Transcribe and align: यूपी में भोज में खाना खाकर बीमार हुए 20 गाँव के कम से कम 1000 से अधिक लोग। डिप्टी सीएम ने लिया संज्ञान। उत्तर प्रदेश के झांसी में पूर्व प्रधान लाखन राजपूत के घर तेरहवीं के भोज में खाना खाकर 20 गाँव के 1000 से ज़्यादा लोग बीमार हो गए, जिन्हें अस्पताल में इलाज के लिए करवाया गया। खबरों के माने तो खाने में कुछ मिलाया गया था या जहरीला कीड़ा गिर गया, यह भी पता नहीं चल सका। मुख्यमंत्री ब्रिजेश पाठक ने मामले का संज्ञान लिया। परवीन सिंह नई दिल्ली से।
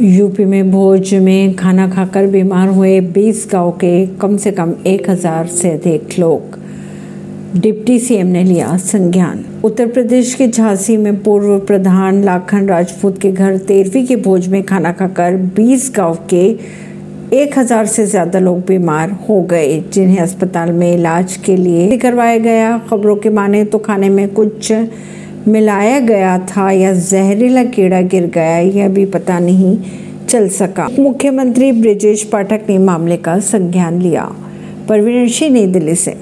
यूपी 0.00 0.44
में 0.44 0.70
भोज 0.70 1.12
में 1.14 1.54
खाना 1.54 1.88
खाकर 1.88 2.26
बीमार 2.26 2.68
हुए 2.68 3.00
20 3.12 3.46
गाँव 3.52 3.70
के 3.70 4.06
कम 4.20 4.36
से 4.36 4.50
कम 4.52 4.72
1000 4.86 5.46
से 5.46 5.70
अधिक 5.70 6.18
लोग। 6.18 6.58
डिप्टी 7.56 7.98
सीएम 7.98 8.26
ने 8.26 8.42
लिया 8.44 8.76
संज्ञान। 8.76 9.44
उत्तर 9.64 9.86
प्रदेश 9.86 10.34
के 10.34 10.48
झांसी 10.48 10.96
में 10.96 11.22
पूर्व 11.22 11.58
प्रधान 11.58 12.22
लाखन 12.24 12.66
राजपूत 12.66 13.20
के 13.20 13.32
घर 13.32 13.58
तेरहवीं 13.58 14.06
के 14.06 14.16
भोज 14.16 14.48
में 14.48 14.62
खाना 14.62 14.92
खाकर 14.92 15.36
20 15.56 15.90
गाँव 15.96 16.18
के 16.34 16.44
1000 17.36 17.86
से 17.86 18.06
ज़्यादा 18.06 18.38
लोग 18.38 18.66
बीमार 18.66 19.10
हो 19.28 19.40
गए, 19.42 19.80
जिन्हें 19.92 20.18
अस्पताल 20.18 20.72
में 20.72 20.92
इलाज 20.94 21.36
के 21.36 21.56
लिए 21.56 21.96
करवाया 21.98 22.38
गया। 22.38 22.78
खबरों 22.90 23.16
के 23.16 23.30
माने 23.30 23.64
तो 23.64 23.78
खाने 23.78 24.08
में 24.08 24.28
कुछ 24.28 24.72
मिलाया 25.48 26.00
गया 26.00 26.38
था 26.38 26.70
या 26.70 26.92
जहरीला 26.92 27.64
कीड़ा 27.64 28.00
गिर 28.00 28.26
गया, 28.26 28.58
यह 28.58 28.88
भी 28.88 29.04
पता 29.04 29.38
नहीं 29.38 29.78
चल 30.28 30.48
सका। 30.48 30.88
मुख्यमंत्री 30.98 31.72
ब्रिजेश 31.72 32.22
पाठक 32.22 32.60
ने 32.68 32.78
मामले 32.78 33.16
का 33.16 33.38
संज्ञान 33.38 34.02
लिया। 34.02 34.32
परवीन 34.88 35.28
सिंह 35.28 35.52
नई 35.52 35.66
दिल्ली 35.66 35.94
से। 35.94 36.12